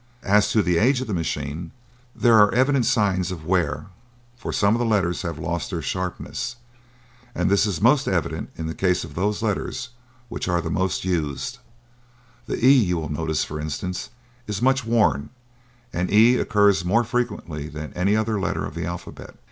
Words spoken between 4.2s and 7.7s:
for some of the letters have lost their sharpness, and this